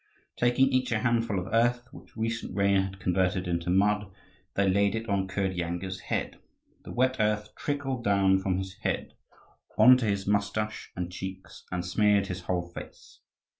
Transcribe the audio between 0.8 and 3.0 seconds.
a handful of earth, which recent rain had